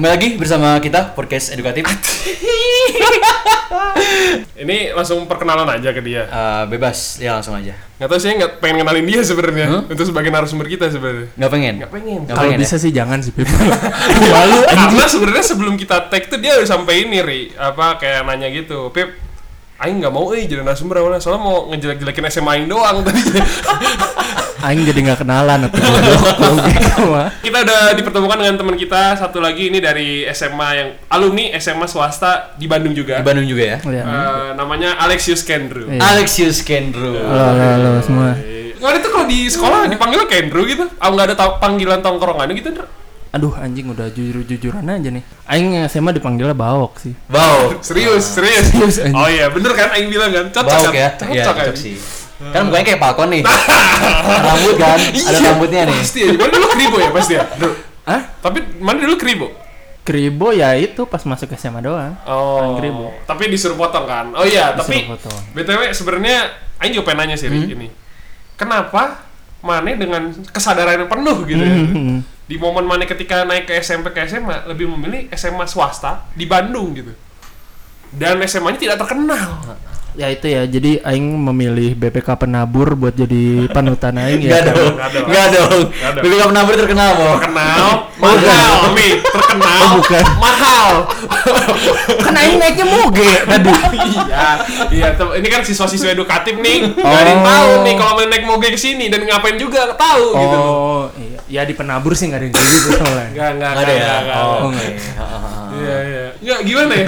[0.00, 1.84] Kembali lagi bersama kita podcast edukatif.
[4.64, 6.24] Ini langsung perkenalan aja ke dia.
[6.24, 7.76] Eh, bebas, ya langsung aja.
[8.00, 11.28] Nggak tahu sih nggak pengen kenalin dia sebenarnya untuk sebagai narasumber kita sebenarnya.
[11.36, 11.74] Nggak pengen?
[11.84, 12.18] Nggak pengen.
[12.24, 12.80] Nggak Kalau pengen bisa ya?
[12.80, 13.44] sih jangan sih Pip.
[14.32, 18.48] Malu Karena sebenarnya sebelum kita tag tuh dia udah sampai ini ri apa kayak nanya
[18.56, 19.20] gitu, Pip,
[19.80, 23.16] Aing nggak mau eh jadi narasumber awalnya soalnya mau ngejelek-jelekin SMA Aing doang tadi.
[24.68, 25.80] Aing jadi nggak kenalan atau
[27.44, 32.52] kita udah dipertemukan dengan teman kita satu lagi ini dari SMA yang alumni SMA swasta
[32.60, 33.16] di Bandung juga.
[33.16, 33.78] Di Bandung juga ya.
[33.88, 34.04] Ya.
[34.04, 35.88] Eh, namanya Alexius Kendru.
[35.88, 36.04] Iya.
[36.12, 37.16] Alexius Kendru.
[37.16, 38.36] Halo, halo, halo semua.
[38.76, 40.92] Nggak itu kalau di sekolah dipanggil Kendru gitu.
[41.00, 42.68] Ah nggak ada panggilan tongkrongan gitu?
[43.30, 45.22] Aduh anjing udah jujur-jujuran aja nih.
[45.46, 47.14] Aing SMA dipanggilnya Bawok sih.
[47.30, 47.78] Bau.
[47.78, 48.66] Serius, serius.
[48.74, 49.14] Serius, anjing.
[49.14, 50.46] oh iya, bener kan Aing bilang kan?
[50.50, 50.94] Cocok Bau kan?
[50.98, 51.08] ya.
[51.14, 51.46] Cocok, kan?
[51.46, 51.94] cocok sih.
[52.40, 53.42] Kan mukanya kayak Falcon nih.
[54.48, 55.98] Rambut kan, ada Iya, rambutnya nih.
[56.00, 56.30] Pasti ya.
[56.34, 57.44] Mana dulu kribo ya pasti ya?
[58.08, 58.20] Hah?
[58.40, 59.46] Tapi mana dulu kribo?
[60.00, 62.16] Kribo ya itu pas masuk SMA doang.
[62.26, 62.80] Oh.
[62.80, 63.12] Kribo.
[63.28, 64.32] Tapi disuruh potong kan?
[64.34, 65.38] Oh iya, tapi potong.
[65.54, 66.50] BTW sebenarnya
[66.80, 67.92] Aing juga pengen nanya sih Ri, ini.
[68.56, 69.28] Kenapa
[69.60, 71.76] Mane dengan kesadaran yang penuh gitu ya?
[71.76, 72.24] Hmm.
[72.50, 76.90] Di momen Mane ketika naik ke SMP ke SMA lebih memilih SMA swasta di Bandung
[76.92, 77.14] gitu.
[78.10, 79.62] Dan SMA-nya tidak terkenal.
[80.10, 84.58] Ya itu ya, jadi Aing memilih BPK penabur buat jadi panutan Aing ya.
[84.58, 84.94] Enggak dong.
[85.30, 85.80] Nggak dong.
[86.18, 87.38] BPK penabur terkenal, Bo.
[87.38, 87.86] terkenal,
[88.18, 90.22] mahal, nih, terkenal, Oh, bukan.
[90.42, 90.88] mahal.
[92.18, 93.70] Kan Aing naiknya moge tadi.
[93.70, 94.46] iya,
[94.90, 95.08] iya.
[95.14, 97.14] Ini kan siswa-siswa edukatif nih, nggak Oh.
[97.14, 100.56] ada yang tahu nih kalau main naik moge ke sini dan ngapain juga tahu gitu.
[100.58, 100.66] loh.
[100.66, 101.38] Oh, iya.
[101.46, 103.28] Ya di penabur sih nggak ada yang kayak gitu soalnya.
[103.30, 104.10] Nggak, nggak, Enggak ada ya.
[104.10, 104.66] Oh, nggak.
[104.66, 104.86] oke.
[105.70, 106.26] Iya, iya.
[106.40, 107.06] Nggak, gimana ya?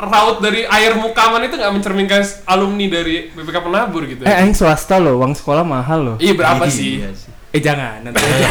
[0.00, 4.22] Raut dari air mukaman itu nggak mencerminkan alumni dari BPK Penabur gitu.
[4.24, 4.40] Eh, ya?
[4.40, 6.16] Aing swasta loh, uang sekolah mahal loh.
[6.16, 7.04] Iya berapa sih?
[7.04, 7.30] Iya sih.
[7.52, 8.48] Eh jangan, nanti aja.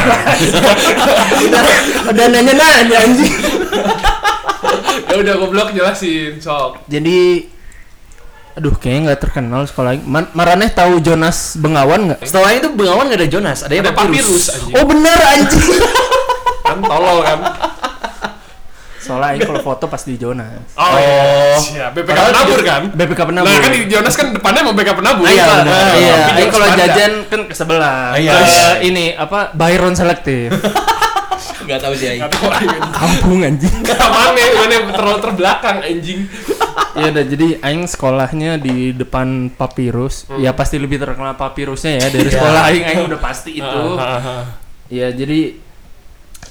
[1.45, 1.63] udah,
[2.09, 3.33] udah nanya-nanya anjing.
[5.05, 6.85] ya udah goblok jelasin, sok.
[6.89, 7.45] Jadi
[8.55, 9.99] aduh kayaknya nggak terkenal sekolah.
[10.01, 12.19] Man, Maraneh tahu Jonas Bengawan nggak?
[12.23, 14.73] Setelah itu Bengawan nggak ada Jonas, ada Ada papirus anjing.
[14.73, 15.63] Oh bener anjing.
[16.63, 17.39] Kan tolol kan.
[18.97, 20.65] Soalnya Aing kalau foto pas di Jonas.
[20.73, 21.53] Oh, iya.
[21.55, 21.89] Siap.
[21.93, 22.81] BPK Padahal Penabur kan?
[22.89, 23.45] BPK penabur.
[23.45, 25.25] Nah kan di Jonas kan depannya mau BPK Penabur.
[25.29, 25.77] Iya, Nah, benar.
[25.77, 28.17] tapi Iya, Jonas kalau jajan kan ke sebelah.
[28.17, 28.33] Iya.
[28.33, 28.49] Ke
[28.81, 30.49] ini apa Byron selektif.
[31.61, 32.21] Enggak tahu sih Aing.
[32.91, 33.73] Kampung anjing.
[34.15, 36.19] Mana, mana terlalu terbelakang anjing.
[36.95, 40.23] Ya udah jadi aing sekolahnya di depan Papirus.
[40.37, 42.35] Ya pasti lebih terkenal Papirusnya ya dari Iya.
[42.35, 43.81] sekolah aing aing udah pasti itu.
[43.93, 44.43] Ah, ah, ah.
[44.87, 45.59] Ya jadi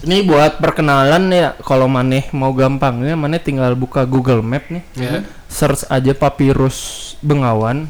[0.04, 4.84] ini buat perkenalan ya kalau maneh mau gampangnya maneh tinggal buka Google Map nih.
[4.94, 5.25] Ya.
[5.49, 7.88] Search aja Papirus Bengawan.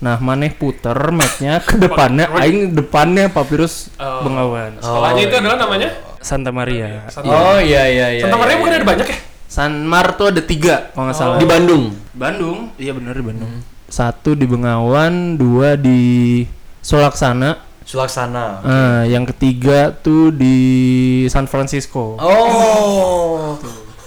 [0.00, 4.26] Nah, maneh puter mapnya ke depannya aing depannya Papirus Oh.
[4.26, 4.74] Bengawan.
[4.80, 5.88] Sekolahnya Oh, itu adalah namanya
[6.22, 7.06] Santa Maria.
[7.06, 8.22] Santa- Oh iya iya iya.
[8.22, 8.78] Santa Maria iya, bukan iya.
[8.78, 9.18] ada banyak ya?
[9.44, 11.36] San Mar tuh ada tiga kalau nggak salah.
[11.36, 11.92] di Bandung.
[12.12, 13.52] Bandung, iya bener di Bandung.
[13.84, 16.40] Satu di Bengawan, dua di
[16.80, 18.64] Sulaksana, Sulaksana.
[18.64, 20.56] eh, yang ketiga tuh di
[21.28, 22.16] San Francisco.
[22.16, 23.60] Oh.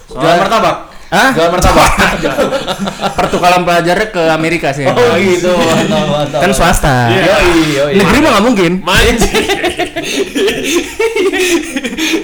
[0.10, 0.95] Jualan martabak.
[1.14, 1.30] Hah?
[1.38, 1.94] Jualan martabak.
[3.18, 4.90] Pertukaran pelajarnya ke Amerika sih.
[4.90, 5.54] oh gitu.
[5.54, 6.40] Mantap, mantap.
[6.42, 6.96] Kan swasta.
[7.14, 7.22] Iya.
[7.30, 7.94] Yoi, yoi.
[8.02, 8.72] Negeri mah nggak mungkin.
[8.82, 9.46] Manjing.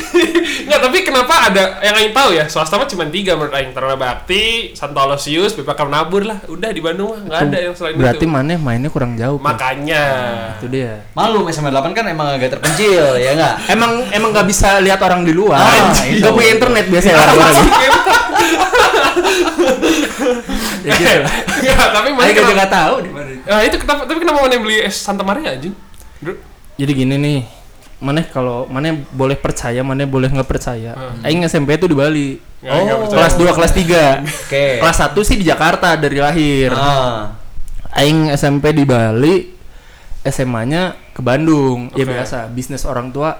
[0.82, 2.50] Nggak, tapi kenapa ada yang Aing tahu ya?
[2.50, 3.70] Swasta mah cuma tiga menurut Aing.
[3.70, 6.42] Taruna Bakti, Santo Aloysius, BPK Menabur lah.
[6.48, 8.34] Udah di Bandung mah nggak ada yang selain Berarti itu.
[8.34, 9.38] mana mainnya kurang jauh.
[9.38, 10.04] Makanya.
[10.58, 11.06] Itu dia.
[11.14, 13.56] Malu SMA 8 kan emang agak terpencil, ya enggak?
[13.70, 15.62] Emang emang nggak bisa lihat orang di luar.
[15.62, 16.34] Ah, Nggak itu.
[16.34, 17.56] punya internet biasanya orang-orang.
[20.82, 21.20] ya gitu.
[21.22, 21.34] lah.
[21.62, 22.58] Nggak, tapi mana Aing juga kenapa?
[22.58, 23.30] nggak tahu di mana.
[23.42, 25.74] Nah, itu kenapa tapi kenapa mana beli es Santa Maria anjing?
[26.74, 27.40] Jadi gini nih,
[28.02, 30.98] mana kalau mana boleh percaya, mana boleh nggak percaya.
[30.98, 31.22] Hmm.
[31.22, 32.42] Aing SMP itu di Bali.
[32.66, 33.18] Nggak percaya.
[33.22, 34.26] Kelas 2, kelas 3.
[34.26, 34.66] Oke.
[34.82, 36.74] kelas 1 sih di Jakarta dari lahir.
[36.74, 37.38] Ah.
[37.94, 39.54] Aing SMP di Bali,
[40.26, 41.94] SMA-nya ke Bandung.
[41.94, 42.12] Ya Oke.
[42.18, 43.38] biasa, bisnis orang tua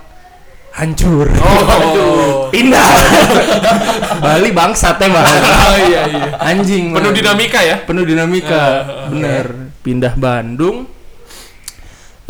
[0.78, 1.26] hancur.
[1.42, 2.48] Oh.
[2.54, 2.86] Pindah.
[4.24, 5.26] Bali bangsat emang.
[5.72, 6.28] Oh iya iya.
[6.38, 6.94] Anjing.
[6.94, 7.18] Penuh man.
[7.18, 7.80] dinamika ya?
[7.88, 8.64] penuh dinamika
[9.08, 10.84] bener pindah Bandung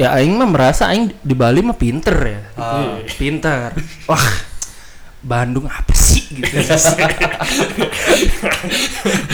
[0.01, 2.42] ya aing mah merasa aing di Bali mah pinter ya.
[2.57, 2.98] Ah.
[3.21, 3.69] pinter.
[4.09, 4.27] Wah
[5.21, 6.25] Bandung apa sih?
[6.33, 6.50] Gitu.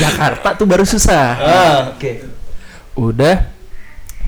[0.04, 1.28] Jakarta tuh baru susah.
[1.40, 2.36] Ah, oke.
[2.98, 3.57] udah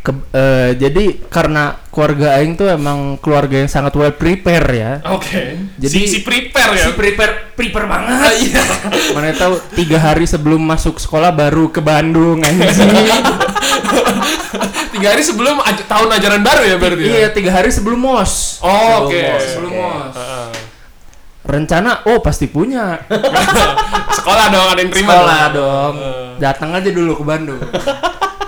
[0.09, 5.69] ke, eh, jadi karena keluarga aing tuh emang keluarga yang sangat well prepare ya Oke.
[5.77, 6.83] Jadi- si, si prepare ya.
[6.83, 8.63] si prepare prepare Ah, banget iya.
[9.13, 12.89] mana tahu tiga hari sebelum masuk sekolah baru ke Bandung anjing
[14.89, 17.13] Tiga hari sebelum aj- tahun ajaran baru ya berarti ya?
[17.15, 18.57] Iya tiga hari sebelum mos.
[18.59, 19.15] Oh, oke.
[19.39, 19.79] Sebelum Oke.
[19.79, 20.13] mos.
[20.13, 20.49] Heeh.
[21.41, 22.99] rencana oh pasti punya
[24.17, 25.53] Sekolah dong ada yang terima sekolah dong.
[25.55, 25.95] dong
[26.37, 27.57] datang aja dulu ke Bandung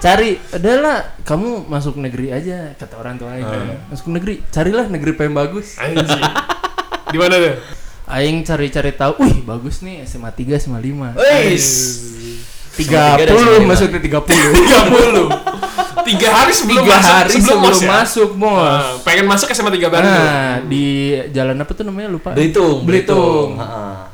[0.02, 3.46] cari adalah kamu masuk negeri aja kata orang tua aing
[3.88, 6.24] masuk negeri carilah negeri yang bagus Anjing.
[7.06, 7.56] Di mana tuh?
[8.10, 11.68] aing cari-cari tahu wih bagus nih SMA 3 SMA 5 Wis.
[12.74, 13.68] tiga tiga dan puluh SMA.
[13.68, 15.30] maksudnya tiga puluh
[16.02, 17.88] Tiga hari sebelum tiga masuk, hari sebelum, mos ya?
[17.94, 20.10] masuk mos Ah, pengen masuk SMA 3 Bandung.
[20.10, 20.86] nah di
[21.30, 22.84] jalan apa tuh namanya lupa Belitung.
[22.84, 23.56] Belitung.
[23.56, 24.11] Ha-ha.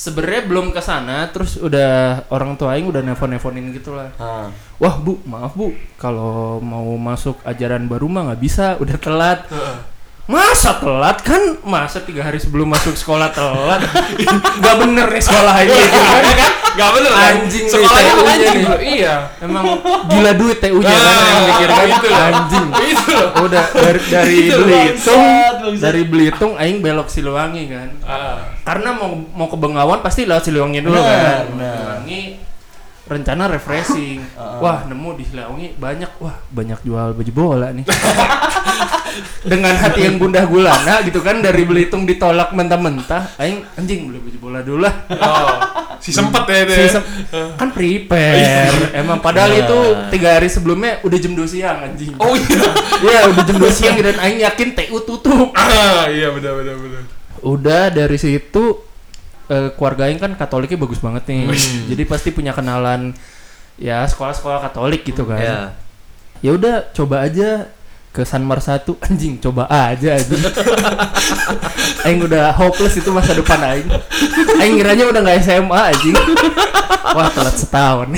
[0.00, 4.48] Sebenarnya belum ke sana terus udah orang tua aing udah nelfon-nelfonin gitu lah Ha.
[4.80, 5.76] wah bu maaf bu.
[5.94, 9.44] Kalau mau masuk ajaran baru mah nggak bisa udah telat.
[10.24, 11.58] Masa telat kan?
[11.60, 13.82] Masa tiga hari sebelum masuk sekolah telat?
[14.62, 16.22] Nggak bener nih sekolah ini gitu kan
[16.80, 17.24] Gak bener kan?
[17.36, 18.68] Anjing nih, Sekolahnya TU-nya anjing nih.
[18.80, 19.14] Iya.
[19.40, 19.64] emang
[20.08, 22.20] gila duit TU nya kan yang mikir kan itu loh.
[22.24, 25.24] anjing Itu udah dari dari Itu, Belitung
[25.76, 28.56] dari Belitung aing belok Siliwangi kan Ah.
[28.64, 32.00] karena mau mau ke Bengawan pasti lewat Siliwangi dulu kan benar.
[33.10, 34.58] Rencana refreshing Heeh.
[34.58, 37.82] wah nemu di Siliwangi banyak wah banyak jual baju bola nih
[39.42, 44.38] dengan hati yang gundah gulana gitu kan dari Belitung ditolak mentah-mentah aing anjing beli baju
[44.40, 45.58] bola dulu lah Oh.
[46.00, 46.72] Si sempet ya itu.
[46.72, 46.90] Si ya.
[46.94, 47.08] sem-
[47.58, 49.66] kan prepare emang padahal Iya.
[49.66, 49.78] itu
[50.08, 52.62] tiga hari sebelumnya udah jam 2 siang anjing Oh iya.
[53.04, 57.02] Iya udah jam 2 siang dan aing yakin TU tutup Ah, iya benar benar benar.
[57.42, 58.80] udah dari situ
[59.50, 61.50] eh, keluarga Aing kan Katoliknya bagus banget nih
[61.90, 63.10] jadi pasti punya kenalan
[63.76, 65.58] ya sekolah-sekolah Katolik gitu kan Ya.
[66.40, 67.66] ya udah coba aja
[68.10, 70.42] ke Sanmar satu anjing coba aja anjing
[72.06, 73.86] Aing udah hopeless itu masa depan Aing
[74.56, 76.16] Aing ngiranya udah nggak SMA anjing
[77.10, 78.08] wah telat setahun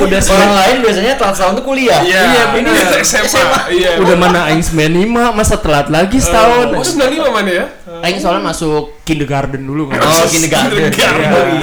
[0.00, 2.00] udah Orang lain biasanya telat setahun tuh kuliah.
[2.00, 3.02] Iya, Iya, ini benar.
[3.02, 3.60] SMA.
[3.68, 3.90] Iya.
[3.98, 4.88] udah mana Aing 95
[5.30, 7.64] masa telat lagi setahun Oh, 95 mana ya?
[7.90, 10.94] Aing soalnya masuk kindergarten dulu kan Oh, kindergarten.
[10.94, 11.58] Kindergarten.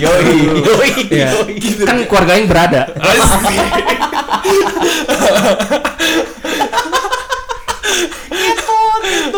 [0.00, 0.64] Yoi.
[0.64, 0.90] Yoi.
[1.12, 1.28] Iya.
[1.44, 1.84] Yoi.
[1.84, 2.82] kan keluarga Aing berada.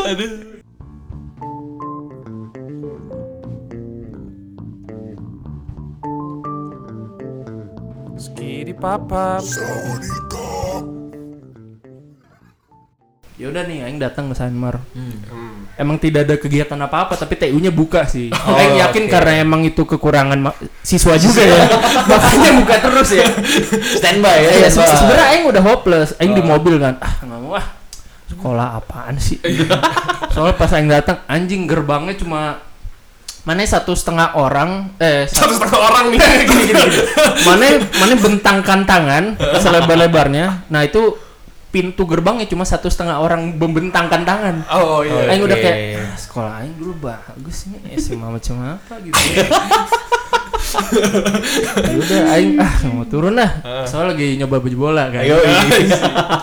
[0.06, 0.31] Aduh.
[8.15, 9.43] Skidi papa.
[13.40, 15.64] Ya udah nih Aing datang ke Sanmar Hmm.
[15.75, 18.28] emang tidak ada kegiatan apa-apa tapi TU-nya buka sih.
[18.28, 19.10] Oh, Aing yakin oke.
[19.10, 20.37] karena emang itu kekurangan
[20.81, 21.64] siswa juga ya.
[22.10, 23.25] Makanya buka terus ya.
[23.96, 24.50] Standby ya.
[24.54, 24.92] Iya, se- standby.
[24.94, 26.12] sebenarnya Aing udah hopeless.
[26.14, 26.46] Aing di Oh.
[26.46, 27.00] mobil kan.
[27.00, 27.66] Ah, nggak mau ah.
[28.28, 29.40] Sekolah apaan sih?
[29.48, 29.72] Iya.
[30.28, 32.60] Soalnya pas Aing datang anjing gerbangnya cuma
[33.40, 36.19] mana satu setengah orang eh Satu setengah orang nih.
[36.20, 36.84] gini gini gini.
[37.43, 37.64] Mana
[37.96, 39.25] mana bentangkan tangan
[39.56, 40.69] selebar-lebarnya.
[40.69, 41.16] Nah, itu
[41.70, 44.55] pintu gerbangnya cuma satu setengah orang membentangkan tangan.
[44.75, 45.31] Oh iya.
[45.31, 45.64] Aing udah Oke.
[45.64, 49.14] kayak "Ah, sekolah aing dulu bagus nih SMA macam apa gitu.
[51.81, 53.62] ya udah aing ah mau turun lah.
[53.86, 55.22] Soalnya lagi nyoba baju bola kan.
[55.22, 55.46] Yoi.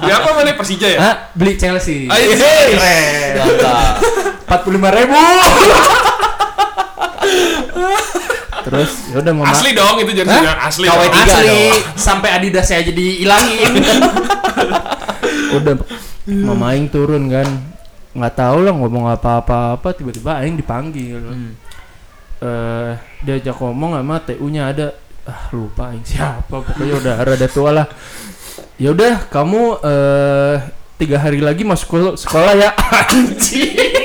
[0.07, 0.99] Ya apa mana Persija ya?
[0.99, 2.07] Ah, beli Chelsea.
[2.07, 2.27] Ayo.
[2.31, 3.31] Keren.
[3.35, 3.99] Mantap.
[4.47, 5.15] Empat puluh lima ribu.
[8.67, 10.91] Terus ya udah mama Asli dong itu jersinya asli.
[10.91, 13.71] Asli sampai Adidasnya aja dihilangin.
[15.55, 15.73] Udah
[16.27, 17.47] mama aing turun kan.
[18.17, 21.21] Nggak tahu lah ngomong apa-apa apa tiba-tiba aing dipanggil.
[22.41, 22.91] Eh
[23.23, 24.87] diajak ngomong sama TU-nya ada.
[25.27, 27.87] Ah lupa aing siapa pokoknya udah rada tua lah.
[28.77, 30.55] Ya udah kamu eh
[30.97, 32.73] tiga hari lagi masuk sekolah ya.
[33.07, 33.96] Anjing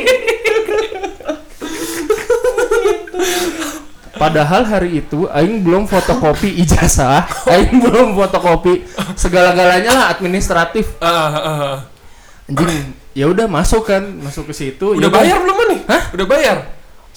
[4.23, 8.87] Padahal hari itu Aing belum fotokopi ijazah, Aing belum fotokopi
[9.19, 10.95] segala-galanya lah administratif.
[11.03, 11.77] Ah, ah, ah.
[12.47, 14.95] Anjing, ya udah masuk kan, masuk ke situ.
[14.95, 15.81] Udah ya bayar belum nih?
[15.91, 16.03] Hah?
[16.15, 16.57] Udah bayar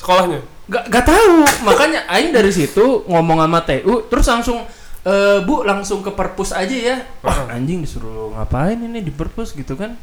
[0.02, 0.42] sekolahnya?
[0.66, 4.66] Gak, gak tahu, makanya Aing dari situ ngomong sama TU, terus langsung
[5.06, 6.98] eh bu langsung ke perpus aja ya.
[7.22, 9.94] Wah anjing disuruh ngapain ini di perpus gitu kan?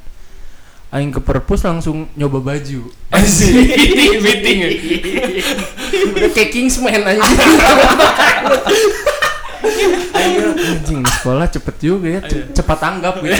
[0.92, 2.84] Aing ke perpus langsung nyoba baju.
[3.08, 3.48] Asik.
[4.24, 4.58] Meeting.
[6.12, 7.40] Udah kayak Kingsman anjing.
[10.12, 13.32] Bilang, anjing di sekolah cepet juga ya, ce- cepat tanggap gitu.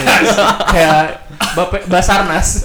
[0.67, 2.65] kayak Bapak Basarnas.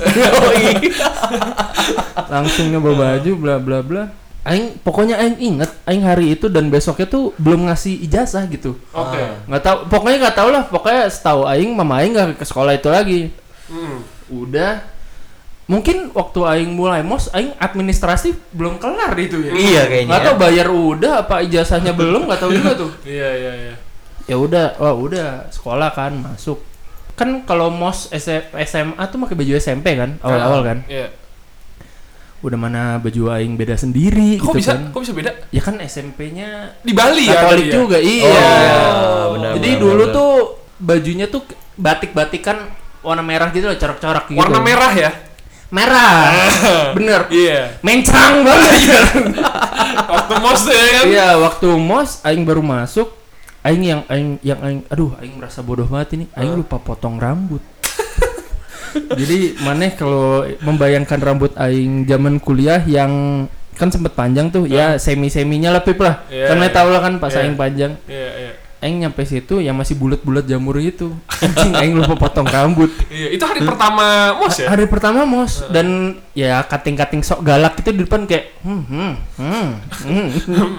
[2.28, 4.04] langsung nyoba baju bla bla bla.
[4.48, 8.80] Aing pokoknya aing inget aing hari itu dan besoknya tuh belum ngasih ijazah gitu.
[8.90, 9.20] Oke.
[9.44, 12.88] nggak tahu pokoknya nggak tahu lah pokoknya setahu aing mama aing nggak ke sekolah itu
[12.88, 13.22] lagi
[13.68, 14.00] Hmm.
[14.30, 14.84] Udah
[15.66, 20.08] mungkin waktu aing mulai mos aing administrasi belum kelar itu ya Iya kayaknya.
[20.08, 23.76] nggak tahu bayar udah apa ijazahnya belum nggak tahu juga tuh Iya iya iya.
[24.26, 26.64] ya udah oh udah sekolah kan masuk
[27.14, 31.12] kan kalau mos SMA tuh pakai baju SMP kan awal-awal kan Iya.
[32.38, 34.72] udah mana baju aing beda sendiri Kok gitu bisa?
[34.72, 35.32] kan Kok bisa beda?
[35.50, 37.42] ya kan SMP-nya Di Bali ya?
[37.42, 37.74] Katolik tadi ya?
[37.74, 38.46] juga iya
[38.94, 40.16] Oh, benar, jadi benar, dulu benar.
[40.16, 40.32] tuh
[40.78, 41.42] bajunya tuh
[41.76, 42.58] batik-batik kan
[43.02, 45.12] warna merah gitu loh corak-corak gitu Warna merah ya?
[45.68, 46.32] merah
[46.98, 47.76] bener Iya.
[47.84, 48.72] mencang banget
[50.16, 51.06] Waktu mos ya kan?
[51.06, 53.12] iya waktu mos aing baru masuk
[53.62, 57.60] aing yang aing yang aing aduh aing merasa bodoh banget ini aing lupa potong rambut
[59.20, 65.30] jadi maneh kalau membayangkan rambut aing zaman kuliah yang kan sempet panjang tuh ya semi
[65.30, 66.78] seminya lah pip lah kan maneh iya.
[66.82, 67.44] tahu lah kan pas Iya.
[67.44, 68.28] aing panjang iya.
[68.78, 73.42] Aing nyampe situ yang masih bulat-bulat jamur gitu anjing aing lupa potong rambut Iya, itu
[73.42, 74.06] hari pertama
[74.36, 74.68] mos ya?
[74.70, 75.88] hari pertama mos dan
[76.32, 78.82] ya kating-kating sok galak itu di depan kayak hmm
[79.36, 79.68] hmm
[80.06, 80.70] hmm hmm,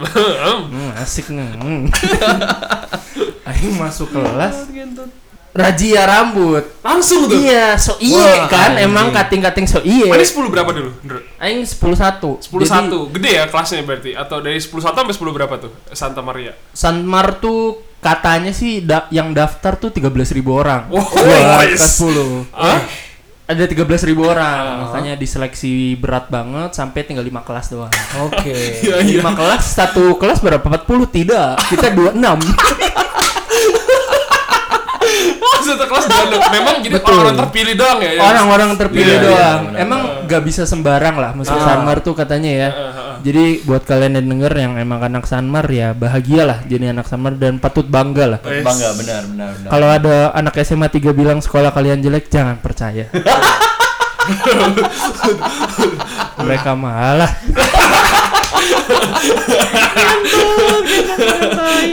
[0.70, 1.82] hmm asik nih hmm.
[3.50, 4.70] aing masuk kelas
[5.48, 7.34] razia rambut Langsung tuh.
[7.34, 8.86] iya so iye Wah, kan anjing.
[8.86, 10.90] emang kating-kating so iye Mana 10 berapa dulu?
[11.36, 12.98] Aing 10 satu 10 satu.
[13.10, 15.72] Gede ya kelasnya berarti atau dari 10 satu sampai 10 berapa tuh?
[15.90, 16.54] Santa Maria.
[16.70, 21.02] Sanmar tuh katanya sih da- yang daftar tuh 13.000 ribu orang Wow,
[21.58, 21.76] nice.
[21.76, 22.80] kelas 10 Hah?
[23.44, 23.74] ada 13.000
[24.06, 24.76] ribu orang Ah.
[24.84, 27.90] makanya diseleksi berat banget sampai tinggal 5 kelas doang
[28.22, 28.54] Oke.
[28.84, 29.18] Iya, iya.
[29.18, 32.22] 5 kelas satu kelas berapa 40 tidak kita 26
[35.40, 36.38] Oh, satu kelas dulu.
[36.50, 37.12] Memang jadi Betul.
[37.12, 38.10] orang-orang terpilih doang ya.
[38.10, 38.20] ya?
[38.22, 39.80] orang-orang terpilih Iya, iya, doang benar.
[39.80, 41.64] emang gak bisa sembarang lah masuk Ah.
[41.66, 42.68] Sanmar tuh katanya ya
[43.20, 47.58] jadi buat kalian yang denger yang emang anak Sanmar ya bahagialah jadi anak Sanmar dan
[47.58, 48.64] patut bangga lah Yes.
[48.64, 49.68] Bangga benar benar benar.
[49.70, 53.08] kalau ada anak SMA 3 bilang sekolah kalian jelek jangan percaya
[56.38, 57.32] mereka malah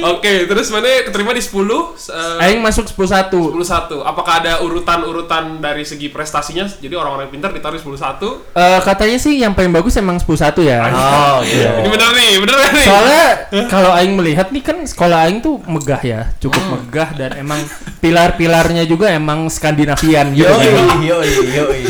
[0.06, 4.06] Oke, terus mana keterima di 10 eh, Aing masuk 11 10 1.
[4.06, 6.70] Apakah ada urutan-urutan dari segi prestasinya?
[6.70, 8.56] Jadi orang-orang pintar ditaruh 10 1.
[8.56, 11.72] Eh, katanya sih yang paling bagus emang 11 ya Oh iya.
[11.82, 12.86] Ini bener nih, bener nih.
[12.86, 13.26] Soalnya
[13.68, 17.60] kalau aing melihat nih kan sekolah aing tuh megah ya, cukup megah dan emang
[18.00, 20.48] pilar-pilarnya juga emang Skandinavian gitu.
[20.50, 21.00] Yoi kan.
[21.02, 21.82] yoi yoi.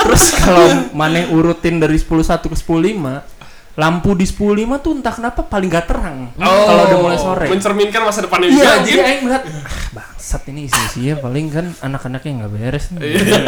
[0.00, 3.39] Terus kalau maneh urutin dari 10 1 ke 10 5,
[3.80, 7.46] lampu di 10 5 tuh entah kenapa paling gak terang kalau udah mulai sore.
[7.48, 9.64] Mencerminkan masa depannya juga Iya, jadi aing melihat ah,
[9.96, 13.00] bangsat ini isi-isinya paling kan anak-anaknya nggak beres nih.
[13.00, 13.40] Iya.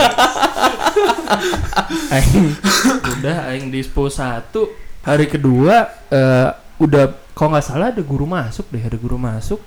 [2.16, 2.44] aing
[3.20, 6.48] udah aing di 10 1 hari kedua eh,
[6.80, 7.04] udah
[7.36, 9.60] kalau nggak salah ada guru masuk deh, ada guru masuk.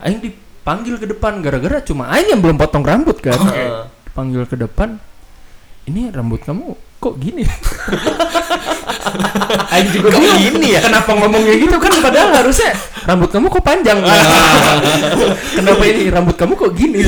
[0.00, 3.36] Aing dipanggil ke depan gara-gara cuma aing yang belum potong rambut kan.
[3.36, 3.64] Oke.
[4.16, 4.96] Panggil ke depan.
[5.84, 6.72] Ini rambut kamu
[7.04, 7.44] kok gini?
[9.70, 10.80] Aing juga Kok gini ya?
[10.80, 12.72] Kenapa ngomongnya gitu kan padahal harusnya
[13.04, 13.98] rambut kamu kok panjang.
[15.58, 17.04] Kenapa ini rambut kamu kok gini?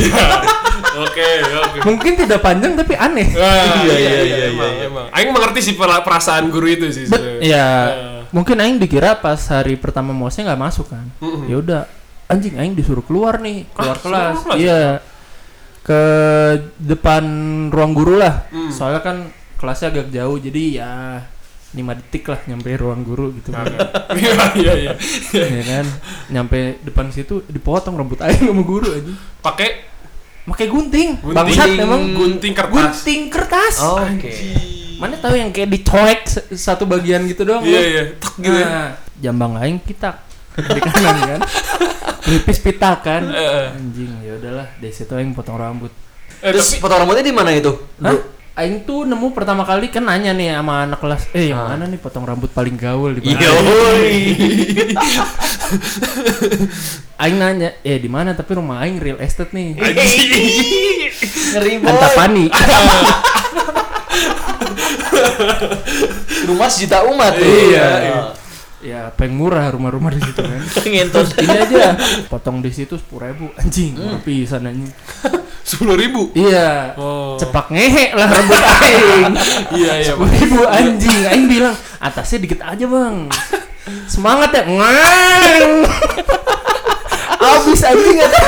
[0.96, 1.78] Oke, oke.
[1.84, 3.28] Mungkin tidak panjang tapi aneh.
[3.32, 4.86] Ah, Iya, iya, iya, iya.
[4.86, 5.06] emang.
[5.10, 7.04] Aing mengerti sih pera- perasaan guru itu sih.
[7.04, 7.40] Sebenarnya.
[7.42, 8.20] ya Eh.
[8.28, 11.04] mungkin aing dikira pas hari pertama mosnya nggak masuk kan.
[11.46, 11.80] Ya udah
[12.26, 14.36] anjing aing disuruh keluar nih, keluar Ah, kelas.
[14.56, 14.82] Iya.
[15.80, 16.02] Ke
[16.76, 17.24] depan
[17.68, 18.48] ruang guru lah.
[18.48, 18.68] Hmm.
[18.68, 19.16] Soalnya kan
[19.56, 20.92] kelasnya agak jauh jadi ya
[21.68, 23.68] 5 detik lah nyampe ruang guru gitu kan.
[24.16, 24.92] Iya, iya, iya.
[25.50, 25.86] ya kan
[26.30, 29.84] nyampe depan situ dipotong rambut aing sama guru aja Pakai
[30.42, 31.34] pakai gunting, Gunting.
[31.34, 32.72] bangsat emang gunting kertas.
[33.02, 34.30] gunting kertas Oh, Oke.
[34.96, 36.20] mana tahu yang kayak dicoek
[36.50, 37.82] satu bagian gitu doang Iya, loh.
[37.84, 38.02] iya.
[38.14, 38.54] Tek gitu.
[38.54, 38.64] ya.
[38.64, 40.16] Nah, jambang aing pitak
[40.56, 41.40] di kanan kan
[42.18, 43.22] pelipis pitak kan
[43.70, 45.92] anjing ya udahlah dari situ aing potong rambut
[46.38, 47.72] Eh, Terus tapi potong rambutnya di mana itu?
[47.98, 48.12] Hah?
[48.56, 51.68] Aing tuh nemu pertama kali kan nanya nih sama anak kelas, eh yang Ah.
[51.70, 53.36] mana nih potong rambut paling gaul di mana?
[53.36, 54.16] Yoi.
[57.20, 58.32] Aing nanya, eh di mana?
[58.32, 59.76] Tapi rumah Aing real estate nih.
[59.76, 61.86] Ngeri boy.
[61.86, 62.48] Antapani.
[66.46, 67.34] Rumah sejuta umat.
[67.36, 67.98] Iya, Ah.
[67.98, 68.20] iya.
[68.78, 70.62] ya paling murah rumah-rumah di situ kan.
[70.86, 71.34] Ngentos.
[71.34, 71.86] Ini aja,
[72.26, 74.22] potong di situ sepuluh ribu, anjing, Hmm.
[74.22, 74.92] pisan anjing.
[75.66, 76.30] Sepuluh ribu.
[76.30, 77.34] Iya, Oh.
[77.34, 79.34] cepak ngehe lah rambut Aing.
[79.74, 80.12] Iya, iya.
[80.14, 83.26] Sepuluh ribu anjing, Aing bilang atasnya dikit aja bang.
[84.06, 85.70] Semangat ya, ngang.
[87.36, 88.40] Abis anjing ada.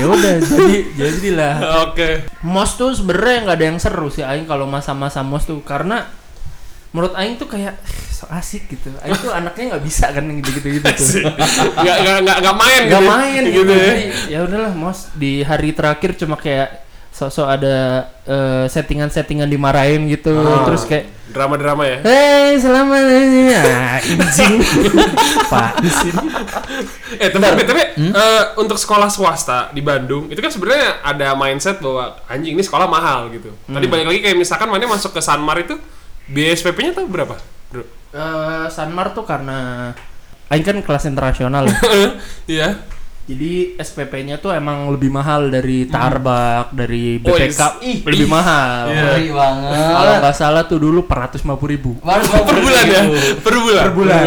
[0.00, 1.54] ya udah, jadi jadilah.
[1.88, 2.24] Oke.
[2.40, 6.08] Mos tuh sebenarnya nggak ada yang seru sih Aing kalau masa-masa mos tuh karena
[6.94, 7.74] menurut Aing tuh kayak
[8.08, 8.94] so asik gitu.
[9.02, 11.26] Aing tuh anaknya nggak bisa kan yang gitu-gitu gitu tuh.
[11.74, 13.10] Nggak nggak nggak nggak main Gak gitu ya.
[13.10, 13.72] main gitu gitu.
[13.74, 13.82] ya.
[13.84, 17.76] Jadi, Ya udahlah mos di hari terakhir cuma kayak sosok ada
[18.26, 20.62] eh, settingan-settingan dimarahin gitu Oh.
[20.64, 21.98] terus kayak Drama-drama ya.
[22.06, 24.54] Hei, selamat nah, anjing.
[25.42, 26.10] Apaan sih?
[27.18, 32.22] Eh tapi tapi eh, untuk sekolah swasta di Bandung itu kan sebenarnya ada mindset bahwa
[32.30, 33.50] anjing ini sekolah mahal gitu.
[33.66, 35.74] Tadi balik lagi kayak misalkan mana masuk ke Sanmar itu
[36.26, 37.36] biaya SPP-nya tuh berapa?
[37.68, 37.84] Bro?
[38.10, 39.90] Eh, Sanmar tuh karena
[40.46, 41.78] Aing kan kelas internasional ya.
[42.60, 42.68] Iya.
[43.24, 47.80] Jadi SPP-nya tuh emang lebih mahal dari Tarbak, dari Oh, BPK, yes.
[47.80, 48.30] Ih, lebih ih.
[48.30, 48.84] mahal.
[48.92, 49.00] Iya.
[49.00, 49.72] Ngeri banget.
[49.96, 51.96] Kalau nggak salah tuh dulu 450 ribu.
[52.04, 53.02] Baru Per bulan ya?
[53.40, 53.82] Per bulan.
[53.88, 54.24] Per bulan.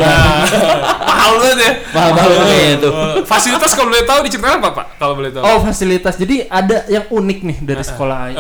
[1.14, 1.72] mahal banget ya.
[1.94, 2.92] Mahal banget kayaknya tuh.
[2.98, 4.86] Eh, fasilitas kalau boleh tahu diceritain apa, Pak?
[4.98, 5.44] Kalau boleh tahu.
[5.46, 8.38] Oh fasilitas, jadi ada yang unik nih dari sekolah Aing.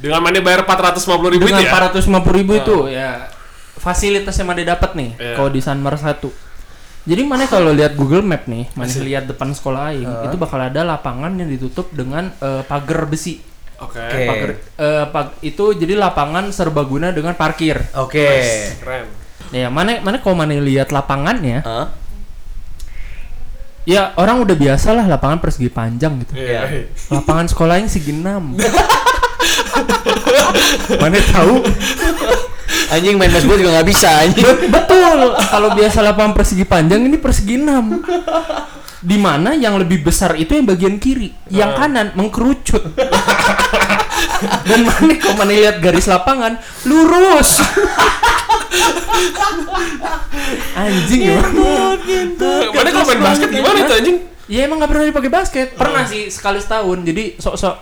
[0.00, 1.72] Dengan mana bayar 450 ribu Dengan itu ya?
[1.76, 3.10] 450 ribu itu ya
[3.76, 5.34] fasilitas yang mana dapat nih Iya.
[5.34, 6.28] kalau di Sanmar 1.
[7.00, 10.84] Jadi mana kalau lihat Google Map nih, mana lihat depan sekolah Aing, itu bakal ada
[10.84, 13.40] lapangan yang ditutup dengan eh, pagar besi.
[13.80, 13.96] Oke.
[13.96, 14.20] Oke.
[14.28, 17.80] Pagar eh, pag- itu jadi lapangan serbaguna dengan parkir.
[17.96, 18.28] Oke.
[18.76, 19.08] Keren.
[19.48, 21.88] Ya, mana mana kalau mana lihat lapangannya, Hah?
[23.82, 26.36] ya orang udah biasa lah lapangan persegi panjang gitu.
[26.36, 26.68] Iya.
[26.68, 26.84] Iya.
[27.08, 28.54] Lapangan sekolah yang segi enam.
[31.00, 31.54] mana tahu?
[32.90, 34.46] Anjing main baseball juga nggak bisa anjing.
[34.70, 35.18] Betul.
[35.38, 38.02] Kalau biasa lapangan persegi panjang ini persegi enam.
[39.00, 42.82] Di mana yang lebih besar itu yang bagian kiri, yang kanan mengkerucut.
[44.66, 47.64] Dan mana kalau mana lihat garis lapangan lurus.
[50.76, 51.40] Anjing ya.
[52.74, 54.16] Mana kalau main basket gimana itu anjing?
[54.50, 55.68] Ya emang nggak pernah dipakai basket.
[55.78, 56.98] Pernah sih sekali setahun.
[57.06, 57.76] Jadi sok-sok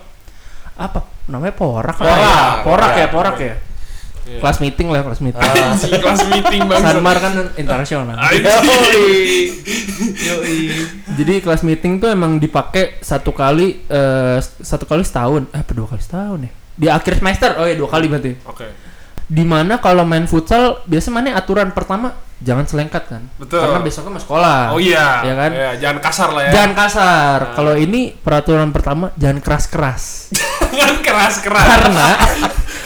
[0.79, 2.17] apa namanya porak Porak.
[2.19, 2.27] ya.
[2.65, 3.11] Porak ya, Porak.
[3.13, 3.55] porak ya.
[4.29, 4.45] Iya.
[4.45, 5.41] Kelas meeting lah, kelas meeting.
[5.41, 6.85] Anjing kelas meeting banget.
[6.93, 8.13] Sanmar kan internasional.
[8.13, 9.49] Anjing.
[11.17, 15.49] Jadi kelas meeting tuh emang dipakai satu kali eh, satu kali setahun.
[15.49, 16.51] Eh, apa dua kali setahun ya?
[16.77, 17.57] Di akhir semester.
[17.57, 18.33] Oh ya, dua kali berarti.
[18.45, 18.69] Oke.
[19.29, 23.23] Di mana kalau main futsal biasa mana aturan pertama jangan selengkat kan?
[23.41, 23.65] Betul.
[23.65, 24.61] Karena besoknya mau sekolah.
[24.77, 25.25] Oh iya.
[25.25, 25.51] Ya kan?
[25.57, 26.51] Iya, jangan kasar lah ya.
[26.53, 27.39] Jangan kasar.
[27.57, 30.33] Kalau ini peraturan pertama jangan keras-keras.
[30.71, 31.67] Jangan keras-keras.
[31.67, 32.09] Karena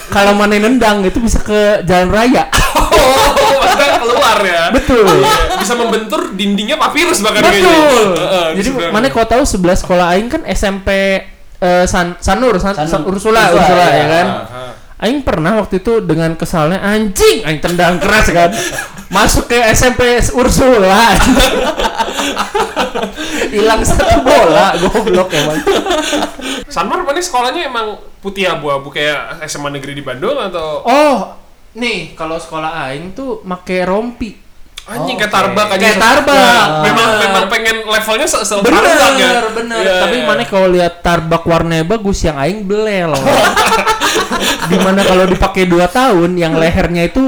[0.09, 2.45] kalau mana nendang itu bisa ke jalan raya.
[2.93, 4.63] Oh, maksudnya keluar ya.
[4.69, 5.03] Betul.
[5.03, 7.73] Iya, Bisa membentur dindingnya papirus bahkan kayaknya.
[7.73, 8.07] Betul.
[8.15, 8.93] Heeh, Jadi sebenarnya.
[8.93, 10.89] mana kau tahu sebelah sekolah aing kan SMP
[11.59, 12.91] eh, San Sanur, San, Sanur.
[12.91, 13.97] San- Ursula, Ursula, Ursula, ya.
[13.97, 14.27] ya kan.
[14.29, 14.71] Heeh.
[15.03, 18.55] Aing pernah waktu itu dengan kesalnya anjing, aing tendang keras kan.
[19.11, 19.99] Masuk ke SMP
[20.33, 21.11] Ursula.
[23.51, 25.59] Hilang satu bola, goblok emang.
[26.67, 31.35] Sanmar mana sekolahnya emang putih abu-abu kayak SMA negeri di Bandung atau Oh,
[31.75, 34.39] nih kalau sekolah aing tuh make rompi.
[34.83, 35.37] anjing Oh, kayak oke.
[35.37, 35.79] tarbak aja.
[35.79, 36.35] Kayak tarbak.
[36.35, 39.31] Nah, memang memang pengen levelnya se se Bener, tarbak ya.
[39.51, 39.79] bener.
[39.79, 40.27] Iya, Tapi iya.
[40.27, 43.15] mana kalau lihat tarbak warnanya bagus, yang aing belel.
[44.71, 47.23] Di mana kalau dipakai 2 tahun, yang lehernya itu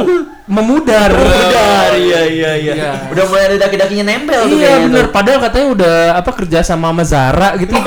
[0.44, 1.08] memudar.
[1.08, 2.72] Udah, iya iya iya.
[2.76, 2.90] Iya.
[3.08, 5.12] Udah mulai ada daki-dakinya nempel tuh Iya kayaknya bener, tuh.
[5.16, 7.72] padahal katanya udah apa kerja sama sama Zara gitu.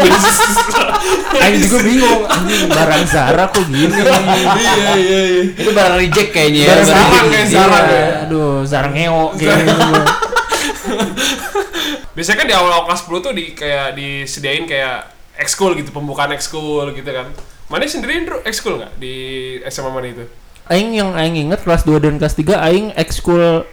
[1.38, 3.94] Aing juga bingung, anjing barang Zara kok gini.
[3.94, 5.44] Iya iya iya.
[5.54, 6.70] Itu barang reject kayaknya ya.
[6.74, 8.06] Barang Zara Zara kayak Iya, Zara ya.
[8.26, 9.94] Aduh, Zara ngeo kayak gitu.
[12.18, 15.06] Biasanya kan di awal-awal kelas 10 tuh di kayak disediain kayak
[15.38, 17.30] ekskul gitu, pembukaan ekskul gitu kan.
[17.68, 19.16] Mana sendiri Indro ekskul nggak di
[19.68, 20.24] SMA mana itu?
[20.72, 23.68] Aing yang aing inget kelas 2 dan kelas 3 aing ekskul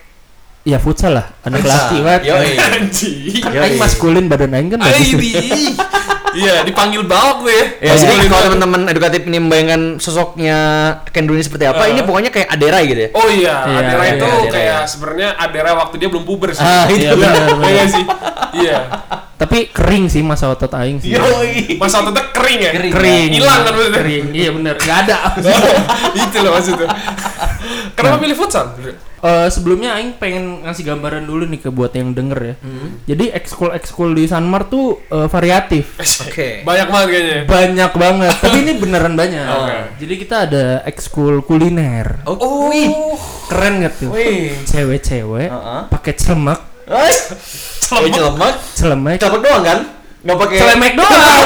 [0.67, 2.27] ya futsal lah, anak laki banget.
[2.59, 3.39] Anjing.
[3.43, 5.15] Kan aing maskulin badan aing kan bagus.
[6.35, 7.65] Iya, dipanggil balok tuh ya.
[7.95, 10.59] Jadi kalau teman-teman edukatif ini membayangkan sosoknya
[11.09, 11.91] Ken Rooney seperti apa, Uh.
[11.91, 13.11] ini pokoknya kayak Adera gitu ya.
[13.13, 14.87] Oh iya, Iya, Adera iya, itu Adera, kayak ya.
[14.87, 16.61] sebenarnya Adera waktu dia belum puber sih.
[16.61, 17.17] Ah, Iya itu.
[17.17, 18.05] benar Iya sih?
[18.55, 18.79] Iya.
[19.35, 21.11] Tapi kering sih masa otot aing sih.
[21.11, 21.77] Yoi.
[21.77, 22.71] Masa ototnya kering ya?
[22.73, 22.93] Kering.
[22.93, 23.29] Kering.
[23.35, 24.01] Hilang kan maksudnya?
[24.01, 24.25] Kering.
[24.31, 25.17] Iya benar, enggak ada.
[26.23, 26.89] itu loh maksudnya.
[27.99, 28.75] Kenapa pilih futsal?
[29.25, 32.55] Eh, sebelumnya Aing pengen ngasih gambaran dulu nih ke buat yang denger ya.
[33.07, 35.97] Jadi ekskul ekskul di Sanmar tuh eh, variatif,
[36.29, 36.61] Oke.
[36.61, 37.39] Banyak banget kayaknya.
[37.49, 38.35] banyak banget.
[38.37, 39.45] Tapi ini beneran banyak.
[39.49, 39.77] Oke.
[39.97, 42.93] Jadi kita ada ekskul kuliner, Oh, wih.
[43.49, 44.13] keren gak tuh?
[44.13, 44.61] Wih.
[44.63, 45.81] Cewek-cewek Heeh.
[45.89, 47.09] pakai celemek, Oh,
[47.81, 48.55] celemek.
[48.75, 49.79] celemek, Celemek doang kan?
[50.25, 51.45] Enggak pakai celemek doang.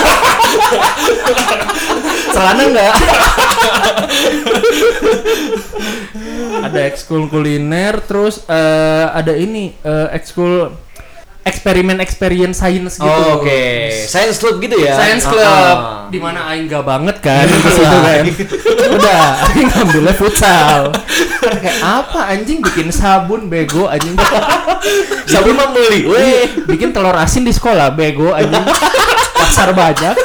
[2.34, 2.94] Celana enggak?
[6.62, 10.70] ada ekskul kuliner, terus eh, ada ini eh, ekskul
[11.48, 13.08] eksperimen experience science gitu.
[13.08, 13.60] Oh, oke.
[14.04, 14.94] Science club gitu ya.
[14.94, 16.06] Science Club Ah.
[16.08, 18.22] di mana aing gak banget kan di situ kan.
[18.92, 20.92] Udah, aing ngambilnya futsal.
[21.40, 24.12] Kan kayak apa anjing bikin sabun bego anjing.
[25.24, 26.04] Sabun mah beli.
[26.04, 26.44] Wih, Wih.
[26.66, 28.64] bikin telur asin di sekolah bego anjing.
[29.32, 30.16] Pasar banyak.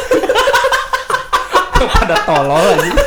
[1.83, 3.03] Pada tolol aja.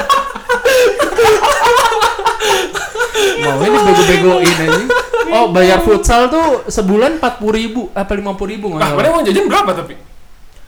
[3.39, 4.83] Mau ini bego-begoin aja.
[5.27, 9.45] Oh, bayar futsal tuh sebulan 40 ribu apa 50 ribu nggak Nah, mana uang jajan
[9.47, 9.95] berapa tapi?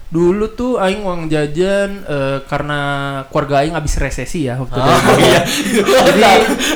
[0.09, 2.81] Dulu tuh aing uang jajan eh, karena
[3.29, 4.91] keluarga aing habis resesi ya waktu itu.
[5.21, 5.41] iya.
[6.01, 6.21] Jadi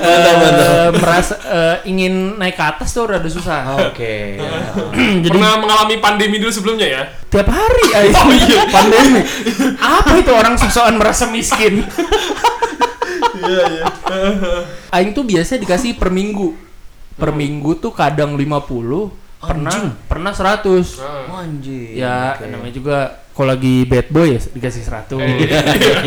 [0.04, 3.88] eh, merasa eh, ingin naik ke atas tuh rada susah.
[3.88, 4.37] Oke.
[5.24, 7.02] Jadi Pernah mengalami pandemi dulu sebelumnya ya?
[7.32, 8.62] tiap hari aing Oh, iya.
[8.68, 9.20] pandemi.
[9.80, 11.80] Apa itu orang sosokan merasa miskin?
[13.42, 13.85] Iya, iya.
[14.90, 16.55] Aing tuh biasa dikasih per minggu.
[17.12, 19.76] Per minggu tuh kadang 50, pernah
[20.07, 21.02] pernah 100.
[21.02, 21.42] Ah.
[21.42, 21.98] Anjir.
[21.98, 22.46] Ya, Oke.
[22.48, 22.96] namanya juga
[23.33, 25.18] kalau lagi bad boy ya dikasih 100.
[25.18, 25.61] Iya.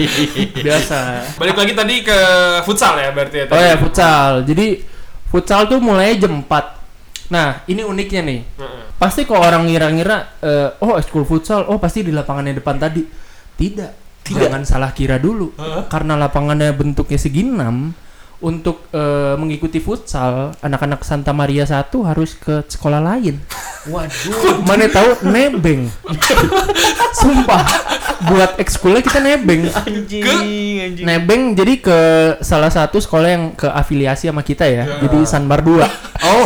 [0.65, 0.97] Biasa.
[1.37, 2.17] Balik lagi tadi ke
[2.63, 3.67] futsal ya berarti ya Oh tadi.
[3.67, 4.31] ya, futsal.
[4.45, 4.67] Jadi
[5.27, 6.75] futsal tuh mulai jam 4.
[7.25, 8.41] Nah, ini uniknya nih.
[8.45, 8.81] Heeh.
[8.95, 13.01] Pasti kok orang ngira-ngira eh, oh ekskul futsal, oh pasti di lapangan yang depan tadi.
[13.55, 14.04] Tidak.
[14.31, 15.53] Jangan salah kira dulu.
[15.91, 17.93] Karena lapangannya bentuknya segi enam
[18.43, 23.39] untuk eh, mengikuti futsal, anak-anak Santa Maria 1 harus ke sekolah lain.
[23.93, 24.61] Waduh.
[24.65, 25.87] Mana tahu nebeng.
[27.19, 27.63] Sumpah.
[28.25, 29.69] Buat ekskulnya kita nebeng.
[29.71, 30.23] Anjing,
[30.81, 31.05] anjing.
[31.05, 31.99] Nebeng jadi ke
[32.41, 35.01] salah satu sekolah yang ke afiliasi sama kita ya.
[35.01, 35.85] Jadi Sanbar 2.
[36.25, 36.45] Oh.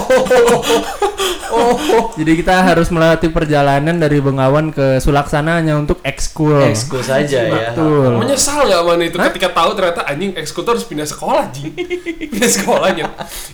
[1.49, 1.73] Oh,
[2.13, 6.61] jadi kita harus melewati perjalanan dari Bengawan ke Sulaksana hanya untuk ekskul.
[6.61, 7.73] Ekskul saja ya.
[7.73, 8.21] Betul.
[8.21, 11.73] Menyesal nggak mana itu ketika tahu ternyata anjing eksekutor harus pindah sekolah anjing.
[12.21, 13.05] pindah sekolahnya.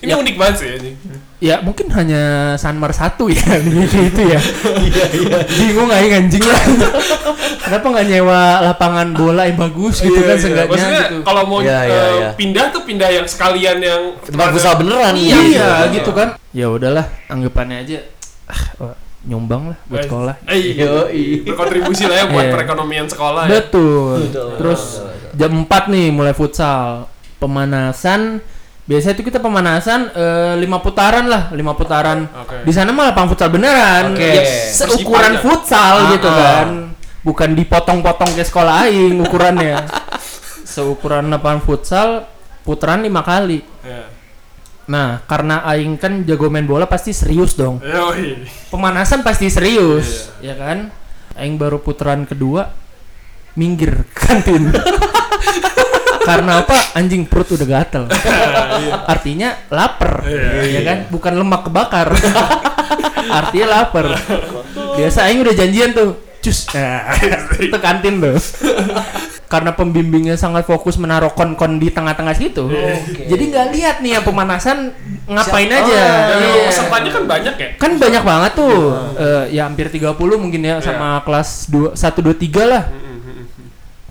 [0.02, 0.16] Ini Ya.
[0.18, 0.96] unik banget sih anjing.
[1.38, 2.24] Ya mungkin hanya
[2.56, 4.40] Sanmar satu ya gitu itu ya.
[4.76, 5.38] Iya, iya.
[5.48, 6.64] Bingung aing anjing lah.
[7.62, 10.42] Kenapa nggak nyewa lapangan bola yang bagus gitu Iya, kan iya.
[10.42, 11.18] seenggaknya Maksudnya gitu.
[11.24, 12.30] kalau mau Iya, iya, eh, iya.
[12.36, 15.14] pindah tuh pindah yang sekalian yang Tempat futsal beneran.
[15.16, 15.70] Iya, Iya.
[15.92, 16.30] gitu kan.
[16.56, 18.00] Ya udahlah, anggapannya aja
[18.48, 20.36] ah, nyumbang lah buat sekolah.
[20.48, 21.44] Eh, Yoi.
[21.44, 22.54] berkontribusi lah ya buat Iya.
[22.56, 23.60] perekonomian sekolah ya.
[23.60, 24.32] Betul.
[24.32, 24.82] Betul, Terus
[25.36, 27.12] jam 4 nih mulai futsal.
[27.36, 28.40] Pemanasan
[28.86, 32.30] biasanya itu kita pemanasan eh, lima putaran lah, lima putaran.
[32.32, 32.64] Oke.
[32.64, 34.14] Di sana malah lapangan futsal beneran.
[34.16, 34.30] Oke.
[34.30, 36.38] Ya, seukuran futsal Ah, gitu ah.
[36.38, 36.68] kan.
[37.26, 39.82] Bukan dipotong-potong ke sekolah aing ukurannya.
[40.76, 42.30] Seukuran lapangan futsal
[42.62, 43.66] putaran lima kali.
[43.82, 44.06] Ya.
[44.86, 47.82] Nah, karena aing kan jago main bola pasti serius dong.
[47.82, 48.46] Yoi.
[48.70, 50.94] Pemanasan pasti serius, ya kan?
[51.34, 52.70] Aing baru putaran kedua
[53.58, 54.70] minggir kantin.
[56.26, 56.98] Karena apa?
[56.98, 58.06] Anjing perut udah gatel.
[59.14, 60.26] Artinya lapar,
[60.70, 60.98] ya kan?
[61.10, 62.14] Bukan lemak kebakar.
[63.42, 64.14] Artinya lapar.
[64.98, 66.18] Biasa aing udah janjian tuh.
[66.46, 66.70] Cus.
[66.78, 67.10] Nah,
[67.58, 68.38] ke kantin tuh.
[69.56, 72.68] Karena pembimbingnya sangat fokus menaruh kon-kon di tengah-tengah situ.
[73.24, 74.92] Jadi nggak lihat nih yang pemanasan
[75.24, 76.02] ngapain Siap- aja.
[76.28, 76.44] Dan Iya.
[76.44, 77.70] emang pesertanya kan banyak ya.
[77.80, 78.76] Kan banyak banget tuh.
[79.16, 82.84] Eh, ya hampir 30 mungkin ya sama kelas 2 1 2 3 lah.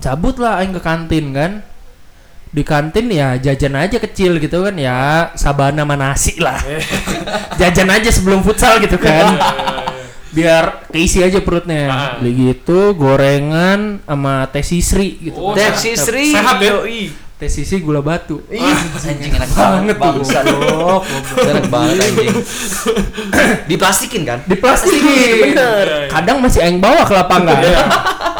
[0.01, 1.51] Cabut lah aing ke kantin kan.
[2.49, 6.57] Di kantin ya jajan aja kecil gitu kan ya sabana sama nasi lah.
[7.61, 9.37] jajan aja sebelum futsal gitu kan.
[10.35, 11.83] Biar keisi aja perutnya.
[11.87, 12.11] Ah.
[12.19, 15.39] Beli gitu gorengan sama teh sisri gitu.
[15.39, 15.71] Oh, kan.
[15.71, 16.35] Teksi Sri.
[16.35, 16.83] Sehat ya?
[17.35, 18.39] Teh sisri gula batu.
[18.47, 18.63] Ih,
[18.95, 20.07] anjing enak banget tuh.
[20.07, 20.55] bangsa lu.
[21.35, 22.31] Enak banget anjing.
[23.69, 24.39] Diplastikin kan?
[24.47, 25.51] Diplastikin.
[25.51, 26.07] Bener.
[26.07, 27.59] Kadang masih aing bawa ke lapangan.
[27.59, 27.83] Iya.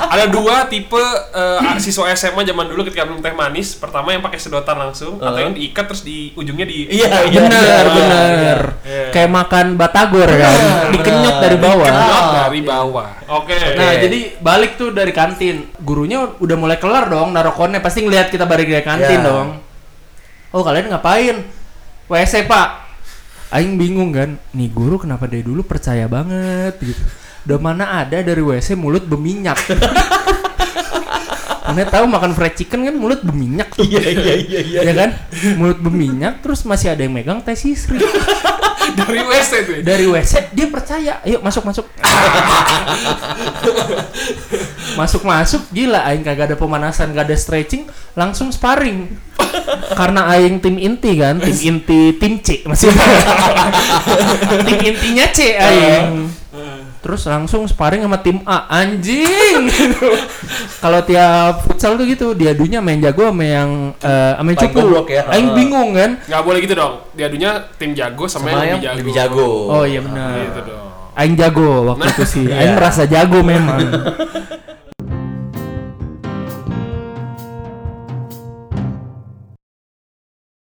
[0.06, 0.96] Ada dua tipe
[1.36, 3.76] eh, siswa SMA zaman dulu ketika minum teh manis.
[3.76, 7.36] Pertama yang pakai sedotan langsung atau yang diikat terus di ujungnya di Iya, iya.
[7.36, 7.92] bener iya.
[7.92, 9.06] bener Iya.
[9.12, 10.56] kayak makan batagor kan
[10.94, 13.10] dikenyot dari bawah Kenyot dari bawah.
[13.28, 13.58] Oke.
[13.76, 18.46] nah jadi balik tuh dari kantin gurunya udah mulai kelar dong narokonnya pasti ngeliat kita
[18.46, 19.26] balik dari kantin Iya.
[19.26, 19.48] dong
[20.54, 21.42] oh kalian ngapain
[22.06, 22.86] WC pak
[23.50, 27.02] Aing bingung kan nih guru kenapa dari dulu percaya banget gitu
[27.46, 29.58] udah mana ada dari WC mulut berminyak
[31.66, 33.82] Mana tahu makan fried chicken kan mulut berminyak tuh.
[33.82, 34.80] Iya, iya, iya, iya.
[34.86, 35.10] ya kan?
[35.58, 37.98] Mulut berminyak terus masih ada yang megang teh sisri.
[38.94, 39.74] Dari WC tuh.
[39.80, 39.82] ya?
[39.82, 41.14] Dari WC dia percaya.
[41.26, 41.86] Ayo masuk masuk.
[45.00, 49.18] masuk masuk gila aing kagak ada pemanasan, gak ada stretching, langsung sparring.
[49.98, 53.04] Karena aing tim inti kan, tim inti tim C maksudnya.
[54.70, 56.30] tim intinya C aing.
[57.06, 59.70] Terus langsung sparring sama tim A anjing.
[60.82, 64.82] Kalau tiap futsal tuh gitu, diadunya main jago sama yang eh, sama yang cupu.
[65.14, 65.22] ya.
[65.30, 66.18] Aing bingung kan.
[66.26, 67.06] Nggak boleh gitu dong.
[67.14, 69.38] Diadunya tim jago sama, Sama yang, yang lebih lebih jago.
[69.38, 69.74] jago.
[69.78, 70.34] Oh iya benar.
[70.50, 70.90] Gitu dong.
[71.14, 72.44] Aing jago waktu itu sih.
[72.50, 72.58] Iya.
[72.58, 73.80] Aing merasa jago memang.